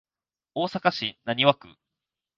[0.55, 1.77] 大阪市浪速区